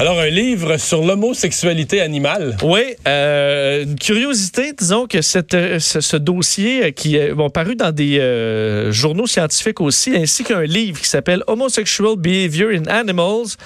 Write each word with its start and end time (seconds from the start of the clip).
Alors, 0.00 0.20
un 0.20 0.28
livre 0.28 0.76
sur 0.76 1.04
l'homosexualité 1.04 2.00
animale. 2.00 2.56
Oui, 2.62 2.82
euh, 3.08 3.82
une 3.82 3.96
curiosité, 3.98 4.72
disons 4.72 5.08
que 5.08 5.22
cette, 5.22 5.54
euh, 5.54 5.80
ce, 5.80 6.16
dossier 6.16 6.84
euh, 6.84 6.90
qui 6.92 7.16
est 7.16 7.32
paru 7.52 7.74
dans 7.74 7.90
des 7.90 8.20
euh, 8.20 8.92
journaux 8.92 9.26
scientifiques 9.26 9.80
aussi, 9.80 10.14
ainsi 10.14 10.44
qu'un 10.44 10.62
livre 10.62 11.00
qui 11.00 11.08
s'appelle 11.08 11.42
Homosexual 11.48 12.14
Behavior 12.16 12.70
in 12.70 12.86
Animals, 12.86 13.56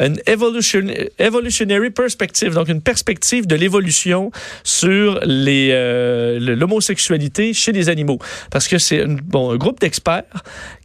an 0.00 0.14
Evolution, 0.24 0.86
Evolutionary 1.18 1.90
Perspective, 1.90 2.54
donc 2.54 2.68
une 2.70 2.80
perspective 2.80 3.46
de 3.46 3.54
l'évolution 3.54 4.30
sur 4.64 5.20
les 5.26 5.72
euh, 5.72 6.38
le- 6.40 6.54
l'homosexualité 6.54 7.52
chez 7.52 7.72
les 7.72 7.90
animaux. 7.90 8.18
Parce 8.50 8.66
que 8.66 8.78
c'est 8.78 9.04
bon, 9.04 9.50
un 9.50 9.56
groupe 9.56 9.78
d'experts 9.78 10.22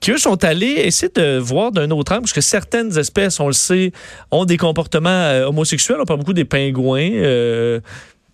qui, 0.01 0.11
eux, 0.11 0.17
sont 0.17 0.43
allés 0.43 0.81
essayer 0.83 1.09
de 1.15 1.37
voir 1.37 1.71
d'un 1.71 1.91
autre 1.91 2.11
angle, 2.11 2.23
parce 2.23 2.33
que 2.33 2.41
certaines 2.41 2.97
espèces, 2.97 3.39
on 3.39 3.47
le 3.47 3.53
sait, 3.53 3.93
ont 4.31 4.43
des 4.43 4.57
comportements 4.57 4.96
euh, 5.05 5.45
homosexuels. 5.47 5.97
On 6.01 6.05
parle 6.05 6.19
beaucoup 6.19 6.33
des 6.33 6.45
pingouins. 6.45 7.11
euh, 7.13 7.79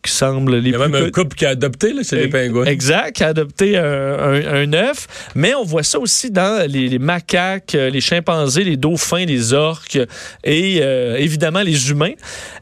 qui 0.06 0.12
semblent 0.12 0.58
les 0.58 0.68
Il 0.68 0.74
y 0.74 0.76
a 0.76 0.80
plus 0.80 0.92
même 0.92 1.02
un 1.02 1.10
co- 1.12 1.22
couple 1.22 1.38
qui 1.38 1.46
a 1.46 1.52
adopté, 1.52 1.94
c'est 2.04 2.18
les 2.18 2.28
pingouins. 2.28 2.66
Exact, 2.66 3.16
qui 3.16 3.24
a 3.24 3.28
adopté 3.28 3.78
un, 3.78 3.84
un, 4.20 4.54
un 4.54 4.74
œuf. 4.74 5.08
Mais 5.34 5.56
on 5.56 5.64
voit 5.64 5.84
ça 5.84 5.98
aussi 5.98 6.30
dans 6.30 6.70
les, 6.70 6.90
les 6.90 7.00
macaques, 7.00 7.74
euh, 7.74 7.90
les 7.90 8.02
chimpanzés, 8.02 8.66
les 8.66 8.76
dauphins, 8.76 9.24
les 9.24 9.54
orques 9.54 9.98
et 10.44 10.80
euh, 10.82 11.16
évidemment 11.16 11.62
les 11.62 11.90
humains. 11.90 12.12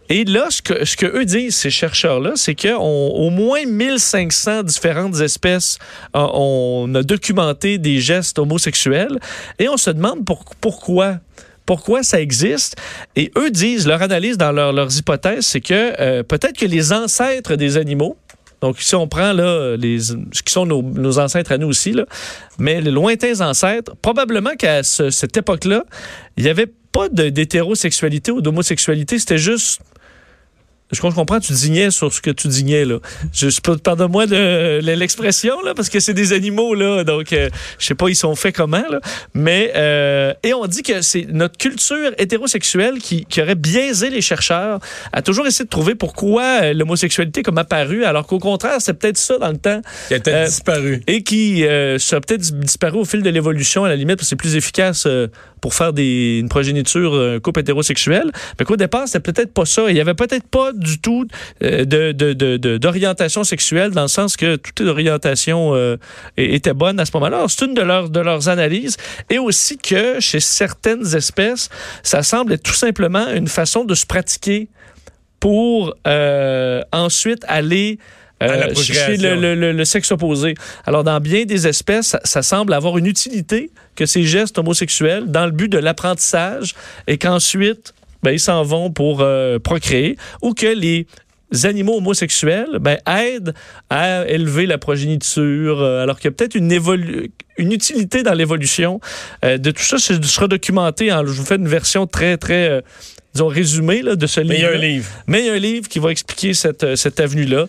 Et 0.10 0.24
là, 0.24 0.46
ce 0.52 0.62
que, 0.62 0.86
ce 0.86 0.96
que 0.96 1.08
eux 1.08 1.26
disent, 1.26 1.56
ces 1.56 1.72
chercheurs-là, 1.72 2.34
c'est 2.36 2.54
qu'au 2.54 3.30
moins 3.32 3.66
1500 3.66 4.62
différentes 4.62 5.20
espèces, 5.20 5.80
on 6.14 6.92
a 6.94 7.02
documenté 7.02 7.80
des 7.80 8.02
gestes 8.02 8.38
homosexuels. 8.38 9.18
Et 9.58 9.68
on 9.68 9.78
se 9.78 9.90
demande 9.90 10.26
pour- 10.26 10.46
pourquoi 10.62 11.18
pourquoi 11.72 12.04
ça 12.04 12.20
existe. 12.20 12.76
Et 13.16 13.32
eux 13.38 13.50
disent, 13.50 13.88
leur 13.88 14.02
analyse 14.02 14.38
dans 14.38 14.52
leur- 14.52 14.74
leurs 14.74 14.94
hypothèses, 14.98 15.46
c'est 15.46 15.62
que 15.62 15.74
euh, 16.02 16.22
peut-être 16.22 16.58
que 16.58 16.66
les 16.66 16.92
ancêtres 16.92 17.56
des 17.56 17.78
animaux, 17.78 18.18
donc 18.60 18.82
si 18.82 18.94
on 18.94 19.08
prend 19.08 19.32
là, 19.32 19.78
les, 19.78 19.98
ce 20.02 20.42
qui 20.46 20.52
sont 20.52 20.66
nos, 20.66 21.18
ancêtres 21.18 21.54
à 21.54 21.58
nous 21.58 21.68
aussi, 21.68 21.96
mais 22.60 22.82
les 22.82 22.92
lointains 22.92 23.40
ancêtres, 23.40 23.94
probablement 24.02 24.56
qu'à 24.60 24.84
ce- 24.84 25.10
cette 25.12 25.38
époque-là, 25.38 25.86
il 26.36 26.44
n'y 26.44 26.50
avait 26.50 26.68
pas 26.92 27.08
d'hétérosexualité 27.08 28.32
ou 28.32 28.42
d'homosexualité, 28.42 29.18
c'était 29.18 29.38
juste... 29.38 29.80
Je 30.92 31.00
comprends, 31.02 31.40
tu 31.40 31.54
dignais 31.54 31.92
sur 31.92 32.12
ce 32.14 32.22
que 32.22 32.32
tu 32.32 32.48
dignais, 32.48 32.86
là. 32.86 32.98
Je, 33.34 33.50
je 33.50 33.60
pardonne-moi 33.62 34.26
l'expression, 34.82 35.62
là, 35.64 35.74
parce 35.74 35.90
que 35.90 36.00
c'est 36.00 36.14
des 36.14 36.34
animaux, 36.34 36.74
là. 36.76 37.04
Donc, 37.04 37.34
euh, 37.34 37.50
je 37.80 37.86
sais 37.86 37.96
pas, 37.96 38.10
ils 38.10 38.16
sont 38.16 38.36
faits 38.36 38.56
comment, 38.56 38.84
là. 38.90 39.00
Mais, 39.34 39.72
euh, 39.76 40.34
et 40.44 40.54
on 40.54 40.66
dit 40.68 40.84
que 40.84 41.02
c'est 41.02 41.28
notre 41.30 41.58
culture 41.58 42.12
hétérosexuelle 42.18 43.00
qui, 43.00 43.26
qui 43.26 43.42
aurait 43.42 43.56
biaisé 43.56 44.10
les 44.10 44.22
chercheurs 44.22 44.80
à 45.14 45.22
toujours 45.22 45.48
essayer 45.48 45.66
de 45.66 45.70
trouver 45.70 45.96
pourquoi 45.96 46.44
euh, 46.64 46.74
l'homosexualité 46.74 47.44
comme 47.44 47.58
apparue, 47.58 48.04
alors 48.06 48.28
qu'au 48.28 48.40
contraire, 48.40 48.78
c'est 48.80 48.94
peut-être 48.94 49.18
ça 49.18 49.38
dans 49.38 49.50
le 49.52 49.58
temps. 49.58 49.82
Qui 50.08 50.16
a 50.16 50.20
peut-être 50.20 50.36
Euh, 50.36 50.46
disparu. 50.46 51.02
Et 51.08 51.24
qui 51.24 51.66
euh, 51.66 51.98
serait 52.00 52.22
peut-être 52.22 52.42
dis- 52.42 52.54
disparu 52.54 53.00
au 53.00 53.06
fil 53.06 53.22
de 53.22 53.30
l'évolution, 53.30 53.86
à 53.86 53.90
la 53.90 53.96
limite, 53.96 54.18
parce 54.18 54.26
que 54.28 54.30
c'est 54.30 54.36
plus 54.36 54.56
efficace 54.56 55.06
euh, 55.08 55.28
pour 55.62 55.74
faire 55.74 55.94
des, 55.94 56.40
une 56.40 56.50
progéniture, 56.50 57.14
un 57.14 57.40
couple 57.40 57.60
hétérosexuel. 57.62 58.32
Mais 58.60 58.66
qu'au 58.66 58.78
départ, 58.78 59.04
c'était 59.08 59.32
peut-être 59.32 59.54
pas 59.54 59.66
ça. 59.66 59.84
Il 59.90 59.96
y 59.96 60.00
avait 60.02 60.14
peut-être 60.16 60.48
pas 60.48 60.72
du 60.82 61.00
tout 61.00 61.26
euh, 61.64 61.86
de, 61.86 62.12
de- 62.12 62.78
d'orientation 62.78 63.44
sexuelle, 63.44 63.92
dans 63.92 64.02
le 64.04 64.08
sens 64.08 64.36
que 64.36 64.58
toute 64.58 64.82
orientation 64.82 65.74
euh, 65.76 65.98
était 66.38 66.74
bonne 66.74 67.00
à 67.00 67.06
ce 67.06 67.12
moment-là. 67.16 67.46
C'est 67.48 67.66
une 67.66 67.74
de 67.74 67.82
leurs, 67.82 68.10
de 68.10 68.20
leurs 68.20 68.50
analyses. 68.50 68.98
Et 69.30 69.38
aussi 69.40 69.78
que 69.78 70.20
chez 70.20 70.40
certaines 70.40 71.16
espèces, 71.16 71.70
ça 72.04 72.24
semble 72.24 72.54
être 72.54 72.64
tout 72.64 72.74
simplement 72.74 73.28
une 73.30 73.48
façon 73.48 73.86
de 73.86 73.96
se 73.96 74.06
pratiquer 74.06 74.68
pour 75.40 75.96
euh, 76.08 76.82
ensuite 76.92 77.44
aller 77.48 77.98
euh, 78.44 78.74
chez 78.76 79.18
le, 79.18 79.36
le- 79.36 79.56
le- 79.56 79.72
le 79.72 79.86
sexe 79.86 80.12
opposé. 80.12 80.56
Alors, 80.86 81.04
dans 81.04 81.20
bien 81.20 81.46
des 81.46 81.68
espèces, 81.68 82.08
ça, 82.08 82.22
ça 82.24 82.42
semble 82.42 82.74
avoir 82.74 82.98
une 82.98 83.06
utilité 83.06 83.70
que 83.96 84.06
ces 84.08 84.24
gestes 84.24 84.58
homosexuels 84.58 85.26
dans 85.28 85.46
le 85.46 85.52
but 85.52 85.70
de 85.70 85.78
l'apprentissage 85.78 86.74
et 87.08 87.18
qu'ensuite, 87.20 87.94
ben, 88.24 88.32
ils 88.32 88.40
s'en 88.40 88.64
vont 88.64 88.92
pour 88.92 89.22
euh, 89.22 89.60
procréer 89.60 90.18
ou 90.42 90.54
que 90.54 90.68
les 90.68 91.08
animaux 91.64 91.98
homosexuels 91.98 92.80
ben, 92.80 92.98
aident 93.06 93.54
à 93.90 94.26
élever 94.28 94.66
la 94.66 94.78
progéniture, 94.78 95.82
euh, 95.82 96.02
alors 96.02 96.18
qu'il 96.18 96.30
y 96.30 96.34
a 96.34 96.36
peut-être 96.36 96.56
une, 96.56 96.72
une 97.58 97.72
utilité 97.72 98.24
dans 98.24 98.34
l'évolution 98.34 99.00
euh, 99.44 99.58
de 99.58 99.72
tout 99.72 99.84
ça. 99.84 99.98
Ce 99.98 100.22
sera 100.22 100.48
documenté. 100.48 101.12
En, 101.12 101.26
je 101.26 101.32
vous 101.32 101.46
fais 101.46 101.56
une 101.56 101.68
version 101.68 102.08
très, 102.08 102.38
très, 102.38 102.70
euh, 102.70 102.82
disons, 103.34 103.48
résumée 103.48 104.02
là, 104.02 104.16
de 104.16 104.28
ce 104.28 104.40
livre. 104.40 104.54
Mais 104.54 104.60
il 104.60 104.64
y 104.64 104.66
a 104.66 104.72
un 104.72 104.78
livre. 104.78 105.10
Mais 105.28 105.40
il 105.42 105.46
y 105.48 105.50
a 105.50 105.54
un 105.54 105.60
livre 105.60 105.90
qui 105.90 106.00
va 106.00 106.12
expliquer 106.12 106.54
cette, 106.54 106.96
cette 106.96 107.20
avenue-là. 107.20 107.66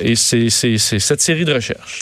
Et 0.00 0.16
c'est 0.16 0.50
cette 0.50 1.20
série 1.20 1.44
de 1.44 1.54
recherches. 1.54 2.00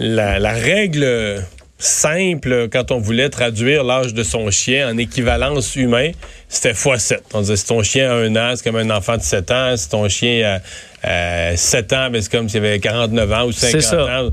La, 0.00 0.40
la 0.40 0.52
règle 0.52 1.44
simple, 1.78 2.68
quand 2.72 2.90
on 2.92 2.98
voulait 2.98 3.28
traduire 3.28 3.84
l'âge 3.84 4.14
de 4.14 4.22
son 4.22 4.50
chien 4.50 4.88
en 4.90 4.96
équivalence 4.98 5.76
humain, 5.76 6.10
c'était 6.48 6.72
x7. 6.72 7.18
On 7.34 7.40
disait 7.40 7.56
si 7.56 7.66
ton 7.66 7.82
chien 7.82 8.10
a 8.10 8.14
un 8.14 8.36
an, 8.36 8.52
c'est 8.56 8.64
comme 8.64 8.76
un 8.76 8.90
enfant 8.90 9.16
de 9.16 9.22
7 9.22 9.50
ans. 9.50 9.76
Si 9.76 9.88
ton 9.88 10.08
chien 10.08 10.60
a, 11.02 11.50
a 11.52 11.56
7 11.56 11.92
ans, 11.92 12.10
ben, 12.10 12.22
c'est 12.22 12.30
comme 12.30 12.48
s'il 12.48 12.58
avait 12.64 12.78
49 12.80 13.32
ans 13.32 13.46
ou 13.46 13.52
50 13.52 13.80
C'est 13.80 13.86
ça. 13.88 14.04
ans. 14.22 14.30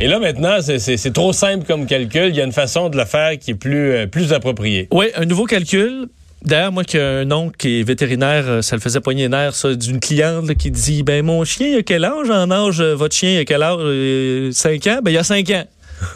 Et 0.00 0.08
là, 0.08 0.18
maintenant, 0.18 0.58
c'est- 0.60 1.12
trop 1.12 1.32
simple 1.32 1.64
comme 1.66 1.86
calcul. 1.86 2.28
Il 2.28 2.36
y 2.36 2.40
a 2.40 2.44
une 2.44 2.52
façon 2.52 2.88
de 2.88 2.96
le 2.96 3.04
faire 3.04 3.38
qui 3.38 3.52
est 3.52 3.54
plus, 3.54 3.92
euh, 3.92 4.06
plus 4.06 4.32
appropriée. 4.32 4.88
Oui, 4.90 5.06
un 5.16 5.24
nouveau 5.24 5.44
calcul. 5.44 6.06
D'ailleurs, 6.42 6.70
moi 6.70 6.84
qui 6.84 6.96
ai 6.98 7.00
un 7.00 7.30
oncle 7.32 7.56
qui 7.56 7.80
est 7.80 7.82
vétérinaire, 7.82 8.44
euh, 8.46 8.62
ça 8.62 8.76
le 8.76 8.80
faisait 8.82 9.00
poigner 9.00 9.22
les 9.24 9.28
nerfs, 9.30 9.54
ça, 9.54 9.74
d'une 9.74 9.98
cliente 9.98 10.46
là, 10.46 10.54
qui 10.54 10.70
dit 10.70 11.02
Ben 11.02 11.24
mon 11.24 11.44
chien, 11.44 11.68
il 11.68 11.76
a 11.78 11.82
quel 11.82 12.04
âge? 12.04 12.30
En 12.30 12.50
âge 12.50 12.80
euh, 12.80 12.94
Votre 12.94 13.14
chien, 13.16 13.30
il 13.32 13.38
a 13.38 13.44
quel 13.44 13.62
âge? 13.62 14.52
5 14.52 14.86
ans? 14.86 15.00
Ben 15.02 15.10
il 15.10 15.14
y 15.14 15.18
a 15.18 15.24
5 15.24 15.48
ans. 15.50 15.64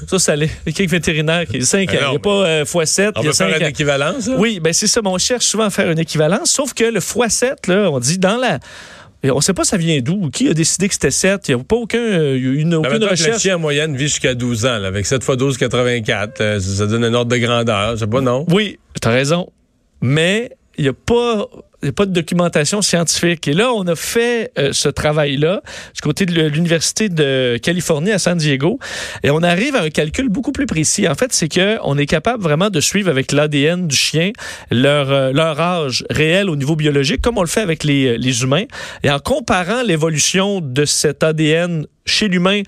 Ça, 0.08 0.18
ça 0.18 0.36
l'est. 0.36 0.50
Quelqu'un 0.64 0.86
vétérinaire 0.86 1.46
qui 1.46 1.58
a 1.58 1.64
5 1.64 1.88
ans. 1.90 1.96
Il 2.06 2.10
n'y 2.10 2.16
a 2.16 2.18
pas 2.18 2.30
euh, 2.46 2.64
x7, 2.64 3.12
On 3.16 3.20
il 3.20 3.24
y 3.24 3.28
a 3.28 3.30
peut 3.30 3.36
faire 3.36 3.50
5 3.50 3.60
une 3.60 3.66
équivalence. 3.66 4.26
là? 4.28 4.34
Oui, 4.38 4.60
ben 4.60 4.72
c'est 4.72 4.86
ça. 4.86 5.00
mais 5.02 5.08
On 5.10 5.18
cherche 5.18 5.44
souvent 5.46 5.64
à 5.64 5.70
faire 5.70 5.90
une 5.90 5.98
équivalence, 5.98 6.50
sauf 6.50 6.74
que 6.74 6.84
le 6.84 7.00
x7, 7.00 7.68
là, 7.68 7.90
on 7.90 7.98
dit 7.98 8.18
dans 8.18 8.36
la. 8.36 8.58
On 9.22 9.36
ne 9.36 9.40
sait 9.42 9.52
pas 9.52 9.64
ça 9.64 9.76
vient 9.76 10.00
d'où. 10.00 10.30
Qui 10.30 10.48
a 10.48 10.54
décidé 10.54 10.88
que 10.88 10.94
c'était 10.94 11.10
7? 11.10 11.48
Il 11.48 11.54
n'y 11.54 11.60
a 11.60 11.64
pas 11.64 11.76
aucun, 11.76 11.98
euh, 11.98 12.36
il 12.38 12.42
y 12.42 12.46
a 12.46 12.50
eu 12.52 12.58
une, 12.60 12.70
Ben, 12.70 12.76
aucune 12.78 12.92
mettons 12.92 13.00
que 13.00 13.04
le 13.06 13.10
recherche. 13.10 13.42
chien 13.42 13.56
en 13.56 13.58
moyenne 13.58 13.94
vit 13.94 14.08
jusqu'à 14.08 14.34
12 14.34 14.64
ans, 14.64 14.78
là, 14.78 14.88
avec 14.88 15.04
7 15.04 15.22
x 15.22 15.36
12, 15.36 15.58
84. 15.58 16.40
euh, 16.40 16.58
ça, 16.60 16.74
ça 16.76 16.86
donne 16.86 17.04
un 17.04 17.12
ordre 17.12 17.30
de 17.30 17.36
grandeur. 17.36 17.92
Je 17.96 18.00
sais 18.00 18.06
pas, 18.06 18.22
non? 18.22 18.46
Oui, 18.48 18.78
tu 19.00 19.06
as 19.06 19.10
raison. 19.10 19.50
Mais 20.00 20.50
il 20.78 20.84
n'y 20.84 20.88
a 20.88 20.94
pas. 20.94 21.46
Il 21.82 21.86
y 21.86 21.88
a 21.88 21.92
pas 21.92 22.04
de 22.04 22.12
documentation 22.12 22.82
scientifique. 22.82 23.48
Et 23.48 23.54
là, 23.54 23.72
on 23.72 23.86
a 23.86 23.96
fait 23.96 24.52
euh, 24.58 24.70
ce 24.72 24.90
travail-là 24.90 25.62
du 25.94 26.00
côté 26.02 26.26
de 26.26 26.42
l'Université 26.48 27.08
de 27.08 27.58
Californie 27.62 28.10
à 28.12 28.18
San 28.18 28.36
Diego. 28.36 28.78
Et 29.22 29.30
on 29.30 29.42
arrive 29.42 29.74
à 29.76 29.82
un 29.84 29.88
calcul 29.90 30.28
beaucoup 30.28 30.52
plus 30.52 30.66
précis. 30.66 31.08
En 31.08 31.14
fait, 31.14 31.32
c'est 31.32 31.48
que 31.48 31.78
on 31.82 31.96
est 31.96 32.04
capable 32.04 32.42
vraiment 32.42 32.68
de 32.68 32.80
suivre 32.80 33.08
avec 33.08 33.32
l'ADN 33.32 33.86
du 33.88 33.96
chien 33.96 34.32
leur, 34.70 35.10
euh, 35.10 35.32
leur 35.32 35.58
âge 35.58 36.04
réel 36.10 36.50
au 36.50 36.56
niveau 36.56 36.76
biologique, 36.76 37.22
comme 37.22 37.38
on 37.38 37.42
le 37.42 37.46
fait 37.48 37.62
avec 37.62 37.82
les, 37.84 38.18
les 38.18 38.42
humains. 38.42 38.64
Et 39.02 39.10
en 39.10 39.18
comparant 39.18 39.82
l'évolution 39.82 40.60
de 40.60 40.84
cet 40.84 41.22
ADN 41.22 41.86
chez 42.04 42.28
l'humain 42.28 42.60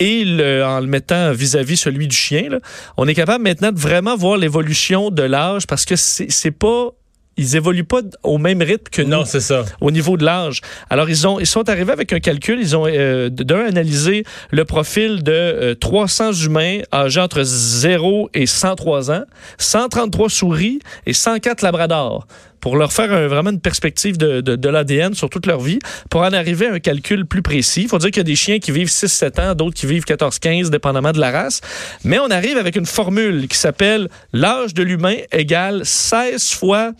et 0.00 0.24
le- 0.24 0.64
en 0.64 0.80
le 0.80 0.86
mettant 0.88 1.30
vis-à-vis 1.32 1.76
celui 1.76 2.08
du 2.08 2.16
chien, 2.16 2.48
on 2.96 3.06
est 3.06 3.14
capable 3.14 3.44
maintenant 3.44 3.70
de 3.70 3.78
vraiment 3.78 4.16
voir 4.16 4.36
l'évolution 4.36 5.10
de 5.10 5.22
l'âge 5.22 5.68
parce 5.68 5.84
que 5.84 5.94
c'est 5.94 6.50
pas. 6.50 6.88
Ils 7.36 7.56
évoluent 7.56 7.84
pas 7.84 8.02
au 8.22 8.38
même 8.38 8.60
rythme 8.60 8.90
que 8.90 9.02
nous 9.02 9.08
Non, 9.08 9.24
c'est 9.24 9.40
ça. 9.40 9.64
au 9.80 9.90
niveau 9.90 10.16
de 10.16 10.24
l'âge. 10.24 10.60
Alors, 10.90 11.08
ils, 11.08 11.26
ont, 11.26 11.40
ils 11.40 11.46
sont 11.46 11.68
arrivés 11.68 11.92
avec 11.92 12.12
un 12.12 12.20
calcul. 12.20 12.58
Ils 12.60 12.76
ont, 12.76 12.86
euh, 12.86 13.30
d'un, 13.30 13.64
analysé 13.66 14.24
le 14.50 14.64
profil 14.64 15.22
de 15.22 15.32
euh, 15.32 15.74
300 15.74 16.32
humains 16.32 16.80
âgés 16.92 17.20
entre 17.20 17.42
0 17.42 18.28
et 18.34 18.46
103 18.46 19.10
ans, 19.10 19.24
133 19.58 20.28
souris 20.28 20.80
et 21.06 21.12
104 21.12 21.62
labradors 21.62 22.26
pour 22.62 22.76
leur 22.76 22.92
faire 22.92 23.28
vraiment 23.28 23.50
une 23.50 23.60
perspective 23.60 24.16
de, 24.16 24.40
de, 24.40 24.54
de 24.54 24.68
l'ADN 24.68 25.14
sur 25.14 25.28
toute 25.28 25.46
leur 25.46 25.60
vie, 25.60 25.80
pour 26.08 26.22
en 26.22 26.32
arriver 26.32 26.68
à 26.68 26.74
un 26.74 26.78
calcul 26.78 27.26
plus 27.26 27.42
précis. 27.42 27.82
Il 27.82 27.88
faut 27.88 27.98
dire 27.98 28.10
qu'il 28.10 28.18
y 28.18 28.20
a 28.20 28.24
des 28.24 28.36
chiens 28.36 28.60
qui 28.60 28.70
vivent 28.70 28.88
6-7 28.88 29.40
ans, 29.40 29.54
d'autres 29.54 29.74
qui 29.74 29.86
vivent 29.86 30.04
14-15, 30.04 30.70
dépendamment 30.70 31.10
de 31.10 31.18
la 31.18 31.32
race. 31.32 31.60
Mais 32.04 32.20
on 32.20 32.30
arrive 32.30 32.56
avec 32.56 32.76
une 32.76 32.86
formule 32.86 33.48
qui 33.48 33.58
s'appelle 33.58 34.08
l'âge 34.32 34.74
de 34.74 34.84
l'humain 34.84 35.16
égale 35.32 35.84
16 35.84 36.52
fois 36.52 36.92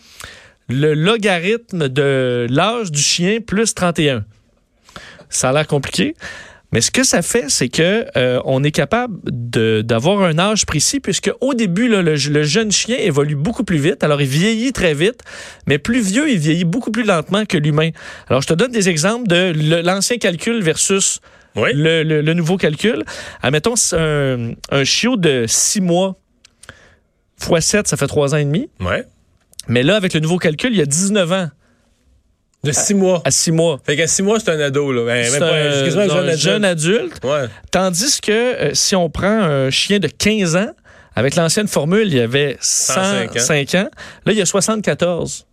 le 0.67 0.93
logarithme 0.93 1.87
de 1.87 2.45
l'âge 2.49 2.91
du 2.91 3.01
chien 3.01 3.39
plus 3.39 3.73
31. 3.73 4.25
Ça 5.29 5.49
a 5.49 5.53
l'air 5.53 5.67
compliqué. 5.67 6.13
Mais 6.73 6.81
ce 6.81 6.89
que 6.91 7.03
ça 7.03 7.21
fait, 7.21 7.45
c'est 7.49 7.69
que 7.69 8.05
euh, 8.17 8.41
on 8.45 8.63
est 8.63 8.71
capable 8.71 9.15
d'avoir 9.83 10.23
un 10.23 10.39
âge 10.39 10.65
précis, 10.65 10.99
puisque 10.99 11.31
au 11.39 11.53
début, 11.53 11.87
là, 11.87 12.01
le, 12.01 12.15
le 12.15 12.43
jeune 12.43 12.71
chien 12.71 12.97
évolue 12.99 13.35
beaucoup 13.35 13.63
plus 13.63 13.77
vite. 13.77 14.03
Alors, 14.03 14.19
il 14.21 14.27
vieillit 14.27 14.73
très 14.73 14.93
vite, 14.95 15.21
mais 15.67 15.77
plus 15.77 16.01
vieux, 16.01 16.29
il 16.31 16.39
vieillit 16.39 16.65
beaucoup 16.65 16.89
plus 16.89 17.03
lentement 17.03 17.45
que 17.45 17.57
l'humain. 17.57 17.91
Alors, 18.27 18.41
je 18.41 18.47
te 18.47 18.53
donne 18.55 18.71
des 18.71 18.89
exemples 18.89 19.27
de 19.27 19.53
l'ancien 19.85 20.17
calcul 20.17 20.61
versus 20.63 21.19
Oui. 21.55 21.69
le, 21.75 22.01
le- 22.03 22.21
le 22.21 22.33
nouveau 22.33 22.57
calcul. 22.57 23.03
Admettons, 23.43 23.75
un, 23.91 24.53
un 24.71 24.83
chiot 24.83 25.15
de 25.15 25.45
six 25.47 25.79
mois 25.79 26.17
fois 27.37 27.61
7, 27.61 27.87
ça 27.87 27.97
fait 27.97 28.07
3 28.07 28.33
ans 28.33 28.37
et 28.37 28.45
demi. 28.45 28.69
Ouais. 28.79 29.03
Mais 29.67 29.83
là, 29.83 29.95
avec 29.95 30.13
le 30.13 30.19
nouveau 30.21 30.37
calcul, 30.39 30.71
il 30.71 30.77
y 30.79 30.81
a 30.81 30.85
19 30.85 31.31
ans 31.31 31.49
De 32.63 32.71
six 32.71 32.93
mois. 32.93 33.21
à 33.25 33.31
6 33.31 33.51
mois. 33.51 33.79
Fait 33.85 33.97
qu'à 33.97 34.07
six 34.07 34.21
mois, 34.23 34.39
c'est 34.39 34.49
un 34.51 34.59
ado, 34.59 34.91
là. 34.93 35.03
Ben, 35.05 35.29
même 35.31 35.39
pas- 35.39 35.53
un, 35.53 35.83
un 35.83 35.89
jeune 35.89 35.99
un 36.11 36.15
adulte. 36.15 36.37
jeune 36.39 36.65
adulte. 36.65 37.19
Ouais. 37.23 37.45
Tandis 37.71 38.21
que 38.21 38.31
euh, 38.31 38.71
si 38.73 38.95
on 38.95 39.09
prend 39.09 39.27
un 39.27 39.69
chien 39.69 39.99
de 39.99 40.07
15 40.07 40.55
ans, 40.55 40.71
avec 41.15 41.35
l'ancienne 41.35 41.67
formule, 41.67 42.07
il 42.07 42.15
y 42.15 42.19
avait 42.21 42.57
105 42.61 43.37
105 43.39 43.75
ans. 43.75 43.89
Là, 44.25 44.31
il 44.31 44.37
y 44.37 44.41
a 44.41 44.45
74. 44.45 45.45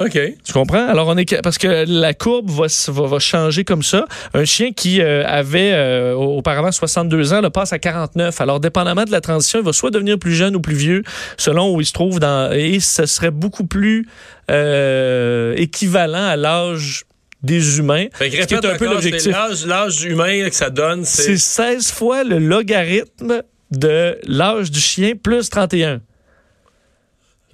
OK. 0.00 0.18
Tu 0.44 0.52
comprends? 0.52 0.88
Alors, 0.88 1.08
on 1.08 1.16
est 1.18 1.42
parce 1.42 1.58
que 1.58 1.84
la 1.86 2.14
courbe 2.14 2.50
va, 2.50 2.66
va, 2.88 3.06
va 3.06 3.18
changer 3.18 3.64
comme 3.64 3.82
ça. 3.82 4.06
Un 4.32 4.46
chien 4.46 4.72
qui 4.72 5.02
euh, 5.02 5.24
avait 5.26 5.72
euh, 5.72 6.14
auparavant 6.14 6.72
62 6.72 7.34
ans 7.34 7.42
le 7.42 7.50
passe 7.50 7.74
à 7.74 7.78
49. 7.78 8.40
Alors, 8.40 8.60
dépendamment 8.60 9.04
de 9.04 9.10
la 9.10 9.20
transition, 9.20 9.58
il 9.58 9.64
va 9.64 9.74
soit 9.74 9.90
devenir 9.90 10.18
plus 10.18 10.34
jeune 10.34 10.56
ou 10.56 10.60
plus 10.60 10.74
vieux, 10.74 11.02
selon 11.36 11.74
où 11.74 11.80
il 11.82 11.86
se 11.86 11.92
trouve 11.92 12.18
dans. 12.18 12.50
Et 12.50 12.80
ce 12.80 13.04
serait 13.04 13.30
beaucoup 13.30 13.66
plus 13.66 14.08
euh, 14.50 15.54
équivalent 15.56 16.26
à 16.26 16.36
l'âge 16.36 17.04
des 17.42 17.78
humains. 17.78 18.06
Fait 18.12 18.30
que 18.30 18.40
Ce 18.40 18.46
qui 18.46 18.54
est 18.54 18.56
répète 18.56 18.72
un 18.72 18.76
peu 18.76 18.86
l'objectif. 18.86 19.32
L'âge, 19.32 19.66
l'âge 19.66 20.02
humain 20.04 20.48
que 20.48 20.54
ça 20.54 20.70
donne, 20.70 21.04
C'est 21.04 21.36
c'est. 21.36 21.78
16 21.78 21.92
fois 21.92 22.24
le 22.24 22.38
logarithme 22.38 23.42
de 23.70 24.18
l'âge 24.26 24.70
du 24.70 24.80
chien 24.80 25.12
plus 25.22 25.50
31. 25.50 26.00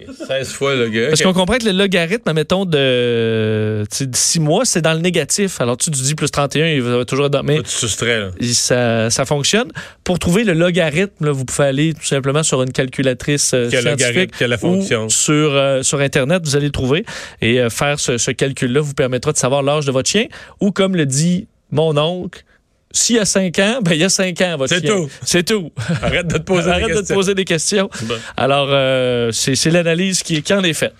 16 0.05 0.51
fois 0.53 0.75
le 0.75 0.89
gars. 0.89 1.07
Parce 1.09 1.21
qu'on 1.21 1.33
comprend 1.33 1.57
que 1.57 1.65
le 1.65 1.71
logarithme, 1.71 2.31
mettons, 2.33 2.65
de 2.65 3.83
6 3.89 4.39
mois, 4.39 4.65
c'est 4.65 4.81
dans 4.81 4.93
le 4.93 4.99
négatif. 4.99 5.59
Alors, 5.59 5.77
tu 5.77 5.89
dis 5.89 6.15
plus 6.15 6.29
31, 6.29 6.67
il 6.67 6.81
va 6.81 7.05
toujours 7.05 7.25
être 7.25 7.31
dans... 7.31 7.43
Mais 7.43 7.61
tu 7.63 7.69
soustrais, 7.69 8.19
là. 8.19 8.29
ça, 8.53 9.09
ça 9.09 9.25
fonctionne. 9.25 9.71
Pour 10.03 10.19
trouver 10.19 10.43
le 10.43 10.53
logarithme, 10.53 11.25
là, 11.25 11.31
vous 11.31 11.45
pouvez 11.45 11.67
aller 11.67 11.93
tout 11.93 12.05
simplement 12.05 12.43
sur 12.43 12.61
une 12.61 12.71
calculatrice 12.71 13.53
euh, 13.53 13.69
scientifique 13.69 13.99
logarithme, 13.99 14.35
quelle 14.37 14.57
fonction. 14.57 15.05
ou 15.05 15.09
sur, 15.09 15.55
euh, 15.55 15.81
sur 15.81 15.99
Internet, 15.99 16.43
vous 16.45 16.55
allez 16.55 16.67
le 16.67 16.71
trouver. 16.71 17.03
Et 17.41 17.59
euh, 17.59 17.69
faire 17.69 17.99
ce, 17.99 18.17
ce 18.17 18.31
calcul-là 18.31 18.81
vous 18.81 18.93
permettra 18.93 19.31
de 19.31 19.37
savoir 19.37 19.63
l'âge 19.63 19.85
de 19.85 19.91
votre 19.91 20.09
chien. 20.09 20.27
Ou 20.59 20.71
comme 20.71 20.95
le 20.95 21.05
dit 21.05 21.47
mon 21.71 21.97
oncle, 21.97 22.43
s'il 22.97 23.15
y 23.17 23.19
a 23.19 23.25
5 23.25 23.59
ans, 23.59 23.79
ben 23.81 23.93
il 23.93 23.99
y 23.99 24.03
a 24.03 24.09
5 24.09 24.39
ans, 24.41 24.57
votre 24.57 24.73
C'est 24.73 24.81
tout. 24.81 25.09
C'est 25.23 25.43
tout. 25.43 25.71
Arrête 26.01 26.27
de 26.27 26.37
te 26.37 26.43
poser 26.43 26.69
Arrête 26.71 26.87
des 26.87 26.93
de 26.95 27.01
te 27.01 27.13
poser 27.13 27.33
des 27.35 27.45
questions. 27.45 27.89
Bon. 28.03 28.15
Alors, 28.35 28.67
euh, 28.71 29.31
c'est 29.31 29.55
c'est 29.55 29.69
l'analyse 29.69 30.23
qui, 30.23 30.41
qui 30.41 30.53
en 30.53 30.63
est 30.63 30.73
faite. 30.73 30.93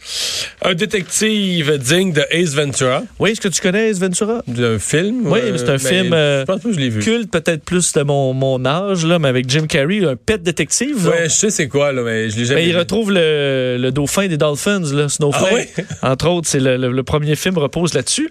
Un 0.63 0.73
détective 0.73 1.77
digne 1.77 2.13
de 2.13 2.23
Ace 2.31 2.53
Ventura, 2.53 3.03
Oui, 3.19 3.31
est-ce 3.31 3.41
que 3.41 3.47
tu 3.47 3.61
connais 3.61 3.89
Ace 3.89 3.99
Ventura? 3.99 4.41
d'un 4.47 4.79
film. 4.79 5.27
Oui, 5.27 5.39
euh, 5.43 5.51
mais 5.51 5.57
c'est 5.57 5.69
un 5.69 5.73
mais 5.73 5.77
film, 5.79 6.13
euh, 6.13 6.41
Je 6.41 6.45
pense 6.45 6.61
pas 6.61 6.69
que 6.69 6.75
je 6.75 6.79
l'ai 6.79 6.89
vu. 6.89 7.01
Culte 7.01 7.31
peut-être 7.31 7.63
plus 7.63 7.91
de 7.93 8.01
mon, 8.03 8.33
mon 8.33 8.65
âge, 8.65 9.05
là, 9.05 9.19
mais 9.19 9.27
avec 9.29 9.49
Jim 9.49 9.65
Carrey, 9.67 10.03
un 10.05 10.15
pet 10.15 10.41
détective. 10.41 11.07
Ouais, 11.07 11.23
je 11.25 11.29
sais 11.29 11.49
c'est 11.49 11.67
quoi, 11.67 11.91
là, 11.91 12.01
mais 12.03 12.29
je 12.29 12.37
l'ai 12.37 12.45
jamais 12.45 12.61
Ben, 12.61 12.67
il 12.67 12.73
vu. 12.73 12.77
retrouve 12.79 13.11
le, 13.11 13.77
le 13.79 13.91
dauphin 13.91 14.27
des 14.27 14.37
Dolphins, 14.37 14.81
là, 14.93 15.09
Snowflake. 15.09 15.47
Ah 15.51 15.53
ouais? 15.53 15.85
Entre 16.03 16.27
autres, 16.29 16.47
c'est 16.47 16.59
le, 16.59 16.77
le- 16.77 16.91
le 16.91 17.03
premier 17.03 17.35
film 17.35 17.57
repose 17.57 17.93
là-dessus. 17.93 18.29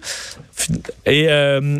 Et 1.05 1.27
euh, 1.29 1.77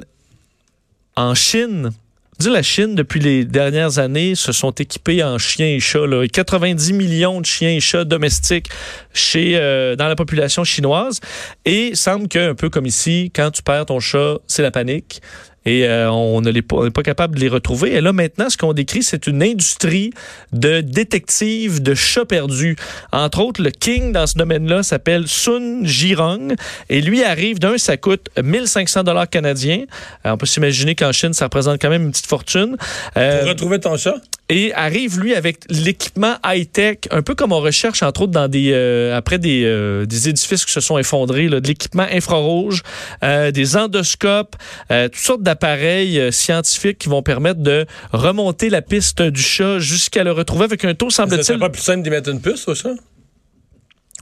en 1.18 1.34
Chine, 1.34 1.90
dis 2.38 2.50
la 2.50 2.62
Chine, 2.62 2.94
depuis 2.94 3.20
les 3.20 3.44
dernières 3.44 3.98
années, 3.98 4.36
se 4.36 4.52
sont 4.52 4.70
équipés 4.72 5.24
en 5.24 5.40
chiens 5.40 5.66
et 5.66 5.80
chats. 5.80 6.06
Là. 6.06 6.24
Et 6.24 6.30
90 6.30 6.94
millions 6.94 7.42
de 7.42 7.46
chiens 7.46 7.72
et 7.72 7.80
chats 7.80 8.06
domestiques 8.06 8.70
chez, 9.14 9.58
euh, 9.58 9.96
dans 9.96 10.08
la 10.08 10.16
population 10.16 10.64
chinoise. 10.64 11.20
Et 11.66 11.96
semble 11.96 12.28
qu'un 12.28 12.54
peu 12.54 12.70
comme 12.70 12.86
ici, 12.86 13.32
quand 13.36 13.50
tu 13.50 13.64
perds 13.64 13.88
ton 13.88 14.00
chat, 14.00 14.38
c'est 14.46 14.62
la 14.62 14.70
panique. 14.70 15.22
Et 15.68 15.86
euh, 15.86 16.10
on 16.10 16.40
n'est 16.40 16.62
pas 16.62 17.04
capable 17.04 17.36
de 17.36 17.42
les 17.42 17.50
retrouver. 17.50 17.94
Et 17.94 18.00
là, 18.00 18.14
maintenant, 18.14 18.50
ce 18.50 18.56
qu'on 18.56 18.72
décrit, 18.72 19.04
c'est 19.04 19.28
une 19.28 19.44
industrie 19.44 20.12
de 20.54 20.80
détectives 20.80 21.84
de 21.84 21.94
chats 21.94 22.24
perdus. 22.24 22.78
Entre 23.12 23.42
autres, 23.42 23.62
le 23.62 23.72
king 23.72 24.14
dans 24.14 24.26
ce 24.28 24.38
domaine-là 24.38 24.82
s'appelle 24.82 25.28
Sun 25.28 25.86
Jirong. 25.86 26.56
Et 26.88 27.02
lui 27.02 27.22
arrive 27.22 27.60
d'un, 27.60 27.78
ça 27.78 27.98
coûte 27.98 28.30
1500 28.42 29.04
dollars 29.04 29.30
canadiens. 29.30 29.84
Euh, 30.26 30.32
on 30.32 30.38
peut 30.38 30.46
s'imaginer 30.46 30.96
qu'en 30.96 31.12
Chine, 31.12 31.34
ça 31.34 31.46
représente 31.46 31.82
quand 31.82 31.90
même 31.90 32.04
une 32.04 32.12
petite 32.12 32.28
fortune. 32.28 32.78
Euh, 33.18 33.40
Pour 33.42 33.50
retrouver 33.50 33.82
ton 33.82 33.98
chat? 33.98 34.16
Et 34.50 34.74
arrive 34.74 35.20
lui 35.20 35.36
avec 35.36 35.60
l'équipement 35.70 36.36
high-tech, 36.46 37.00
un 37.12 37.22
peu 37.22 37.36
comme 37.36 37.52
on 37.52 37.60
recherche 37.60 38.02
entre 38.04 38.22
autres 38.22 38.32
dans 38.32 38.48
des 38.48 38.72
euh, 38.72 39.16
après 39.16 39.40
des, 39.40 39.64
euh, 39.66 40.06
des 40.06 40.30
édifices 40.30 40.66
qui 40.66 40.72
se 40.72 40.80
sont 40.80 40.98
effondrés, 40.98 41.48
là, 41.48 41.60
de 41.60 41.68
l'équipement 41.68 42.08
infrarouge, 42.10 42.84
euh, 43.24 43.52
des 43.52 43.76
endoscopes, 43.76 44.56
euh, 44.92 45.10
toutes 45.10 45.24
sortes 45.24 45.44
d'appareils 45.44 46.20
euh, 46.20 46.32
scientifiques 46.32 46.98
qui 46.98 47.10
vont 47.10 47.22
permettre 47.22 47.60
de 47.62 47.86
remonter 48.14 48.70
la 48.70 48.82
piste 48.82 49.22
du 49.22 49.42
chat 49.42 49.80
jusqu'à 49.80 50.24
le 50.24 50.32
retrouver 50.32 50.66
avec 50.66 50.86
un 50.86 50.94
taux 50.94 51.10
semble-t-il. 51.10 51.60
pas 51.60 51.70
plus 51.70 51.82
simple 51.82 52.04
d'y 52.04 52.10
mettre 52.10 52.30
une 52.30 52.42
puce 52.42 52.68
au 52.68 52.76
chat? 52.76 52.92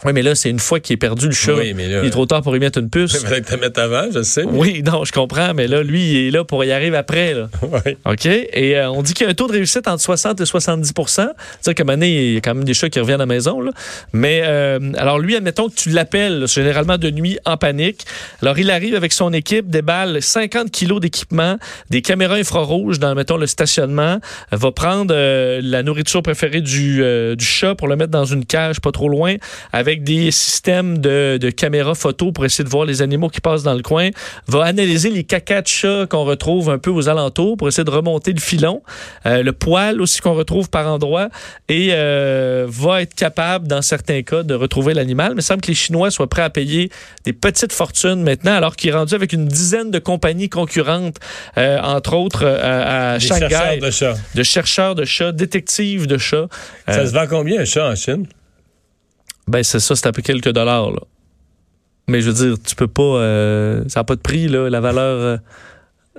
Oui, 0.03 0.11
mais 0.13 0.21
là 0.21 0.35
c'est 0.35 0.49
une 0.49 0.59
fois 0.59 0.79
qu'il 0.81 0.93
est 0.93 0.97
perdu 0.97 1.27
le 1.27 1.31
chat, 1.33 1.53
Oui, 1.53 1.73
mais 1.73 1.87
là- 1.87 2.01
il 2.03 2.07
est 2.07 2.11
trop 2.11 2.25
tard 2.25 2.41
pour 2.41 2.55
y 2.55 2.59
mettre 2.59 2.79
une 2.79 2.85
Il 2.85 2.89
puce. 2.89 3.23
fallait 3.23 3.41
que 3.41 3.49
tu 3.51 3.57
mettes 3.59 3.77
avant, 3.77 4.03
je 4.13 4.21
sais. 4.23 4.43
Oui, 4.43 4.83
non, 4.85 5.05
je 5.05 5.11
comprends, 5.13 5.53
mais 5.53 5.67
là, 5.67 5.83
lui, 5.83 6.11
il 6.11 6.27
est 6.27 6.31
là 6.31 6.43
pour 6.43 6.63
y 6.65 6.71
arriver 6.71 6.97
après. 6.97 7.33
Là. 7.33 7.47
Ouais. 7.63 7.97
OK? 8.05 8.25
Et 8.25 8.77
euh, 8.77 8.89
on 8.91 9.01
dit 9.01 9.13
qu'il 9.13 9.25
y 9.25 9.27
a 9.27 9.31
un 9.31 9.35
taux 9.35 9.47
de 9.47 9.53
réussite 9.53 9.87
entre 9.87 10.01
60 10.01 10.41
et 10.41 10.43
70% 10.43 10.93
C'est-à-dire 11.61 11.75
qu'à 11.75 11.83
un 11.83 11.85
moment 11.85 11.93
donné, 11.93 12.25
il 12.27 12.33
y 12.33 12.37
a 12.37 12.41
quand 12.41 12.53
même 12.55 12.65
des 12.65 12.73
chats 12.73 12.89
qui 12.89 12.99
reviennent 12.99 13.15
à 13.21 13.23
la 13.23 13.25
maison. 13.25 13.61
Là. 13.61 13.71
Mais 14.11 14.41
euh, 14.43 14.79
alors, 14.97 15.17
lui, 15.17 15.35
admettons 15.35 15.69
que 15.69 15.75
tu 15.75 15.89
l'appelles, 15.89 16.45
généralement 16.47 16.97
de 16.97 17.09
nuit, 17.09 17.39
en 17.45 17.55
panique. 17.55 18.05
Alors, 18.41 18.59
il 18.59 18.69
arrive 18.71 18.95
avec 18.95 19.13
son 19.13 19.31
équipe, 19.33 19.69
déballe 19.69 20.21
50 20.21 20.71
kilos 20.71 20.99
d'équipement, 20.99 21.57
des 21.89 22.01
caméras 22.01 22.35
infrarouges 22.35 22.99
dans, 22.99 23.15
mettons, 23.15 23.37
le 23.37 23.47
stationnement, 23.47 24.19
va 24.51 24.71
prendre 24.71 25.13
euh, 25.15 25.61
la 25.63 25.83
nourriture 25.83 26.21
préférée 26.21 26.61
du, 26.61 27.01
du 27.37 27.45
chat 27.45 27.75
pour 27.75 27.87
le 27.87 27.95
mettre 27.95 28.11
dans 28.11 28.25
une 28.25 28.45
cage 28.45 28.81
pas 28.81 28.91
trop 28.91 29.07
loin, 29.09 29.35
avec 29.71 29.84
des 29.85 30.31
systèmes 30.31 30.97
de, 30.99 31.37
de 31.39 31.49
caméras 31.49 31.95
photo 31.95 32.31
pour 32.31 32.45
essayer 32.45 32.63
de 32.63 32.69
voir 32.69 32.85
les 32.85 33.01
animaux 33.01 33.29
qui 33.29 33.41
passent 33.41 33.63
dans 33.63 33.73
le 33.73 33.81
coin, 33.81 34.09
va 34.47 34.65
analyser 34.65 35.09
les 35.09 35.23
cacas 35.23 35.61
de 35.61 35.67
chat 35.67 36.05
qu'on 36.07 36.23
retrouve 36.23 36.69
un 36.69 36.77
peu 36.77 36.89
aux 36.89 37.09
alentours 37.09 37.57
pour 37.57 37.67
essayer 37.67 37.83
de 37.83 37.91
remonter 37.91 38.33
le 38.33 38.39
filon, 38.39 38.81
euh, 39.25 39.43
le 39.43 39.53
poil 39.53 40.01
aussi 40.01 40.21
qu'on 40.21 40.33
retrouve 40.33 40.69
par 40.69 40.87
endroit, 40.87 41.29
et 41.69 41.89
euh, 41.91 42.65
va 42.67 43.01
être 43.01 43.13
capable, 43.15 43.67
dans 43.67 43.81
certains 43.81 44.21
cas, 44.23 44.43
de 44.43 44.53
retrouver 44.53 44.93
l'animal. 44.93 45.33
Mais 45.35 45.41
il 45.41 45.45
semble 45.45 45.61
que 45.61 45.67
les 45.67 45.75
Chinois 45.75 46.11
soient 46.11 46.29
prêts 46.29 46.41
à 46.41 46.49
payer 46.49 46.89
des 47.23 47.33
petites 47.33 47.73
fortunes 47.73 48.21
maintenant, 48.23 48.53
alors 48.53 48.75
qu'il 48.75 48.89
est 48.89 48.93
rendu 48.93 49.13
avec 49.15 49.33
une 49.33 49.47
dizaine 49.47 49.91
de 49.91 49.99
compagnies 49.99 50.49
concurrentes, 50.49 51.17
euh, 51.57 51.79
entre 51.81 52.15
autres 52.15 52.45
à, 52.45 53.17
Des 53.17 53.25
Shanghai, 53.25 53.49
chercheurs 53.49 53.79
de 53.79 53.91
chats. 53.91 54.15
de 54.35 54.43
chercheurs 54.43 54.95
de 54.95 55.05
chats, 55.05 55.31
détectives 55.31 56.07
de 56.07 56.17
chats. 56.17 56.47
Ça 56.87 57.05
se 57.05 57.13
vend 57.13 57.27
combien 57.29 57.61
un 57.61 57.65
chat 57.65 57.89
en 57.89 57.95
Chine? 57.95 58.25
Ben, 59.47 59.63
c'est 59.63 59.79
ça, 59.79 59.95
c'est 59.95 60.07
un 60.07 60.11
peu 60.11 60.21
quelques 60.21 60.51
dollars, 60.51 60.91
là. 60.91 61.01
Mais 62.07 62.21
je 62.21 62.29
veux 62.29 62.47
dire, 62.47 62.57
tu 62.63 62.75
peux 62.75 62.87
pas. 62.87 63.01
euh, 63.01 63.83
ça 63.87 64.01
n'a 64.01 64.03
pas 64.03 64.15
de 64.15 64.21
prix, 64.21 64.47
là, 64.47 64.69
la 64.69 64.79
valeur 64.79 65.19
euh, 65.21 65.37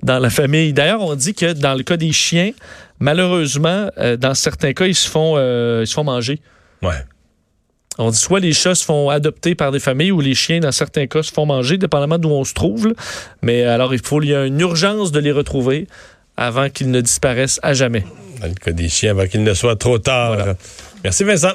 dans 0.02 0.18
la 0.18 0.30
famille. 0.30 0.72
D'ailleurs, 0.72 1.00
on 1.00 1.14
dit 1.14 1.32
que 1.34 1.52
dans 1.52 1.74
le 1.74 1.84
cas 1.84 1.96
des 1.96 2.12
chiens, 2.12 2.50
malheureusement, 2.98 3.88
euh, 3.98 4.16
dans 4.16 4.34
certains 4.34 4.72
cas, 4.72 4.86
ils 4.86 4.96
se 4.96 5.08
font, 5.08 5.36
ils 5.38 5.86
se 5.86 5.94
font 5.94 6.04
manger. 6.04 6.40
Ouais. 6.82 7.04
On 7.98 8.10
dit 8.10 8.18
soit 8.18 8.40
les 8.40 8.52
chats 8.52 8.74
se 8.74 8.84
font 8.84 9.08
adopter 9.10 9.54
par 9.54 9.70
des 9.72 9.78
familles 9.78 10.10
ou 10.10 10.20
les 10.20 10.34
chiens, 10.34 10.60
dans 10.60 10.72
certains 10.72 11.06
cas, 11.06 11.22
se 11.22 11.32
font 11.32 11.46
manger, 11.46 11.78
dépendamment 11.78 12.18
d'où 12.18 12.30
on 12.30 12.44
se 12.44 12.52
trouve. 12.52 12.88
là. 12.88 12.94
Mais 13.42 13.62
alors, 13.62 13.94
il 13.94 14.04
faut, 14.04 14.20
il 14.20 14.28
y 14.28 14.34
a 14.34 14.44
une 14.44 14.60
urgence 14.60 15.12
de 15.12 15.20
les 15.20 15.32
retrouver 15.32 15.86
avant 16.36 16.68
qu'ils 16.68 16.90
ne 16.90 17.00
disparaissent 17.00 17.60
à 17.62 17.72
jamais. 17.74 18.04
Dans 18.40 18.48
le 18.48 18.54
cas 18.54 18.72
des 18.72 18.88
chiens, 18.88 19.12
avant 19.12 19.26
qu'il 19.26 19.42
ne 19.44 19.54
soit 19.54 19.76
trop 19.76 19.98
tard. 19.98 20.56
Merci 21.04 21.24
Vincent. 21.24 21.52